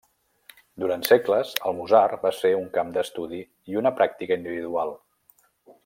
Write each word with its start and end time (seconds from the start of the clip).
Durant 0.83 1.03
segles, 1.09 1.51
el 1.71 1.75
Musar 1.81 2.01
va 2.25 2.31
ser 2.39 2.53
un 2.61 2.65
camp 2.79 2.91
d'estudi, 2.97 3.43
i 3.73 3.81
una 3.83 3.93
pràctica 4.01 4.39
individual. 4.43 4.97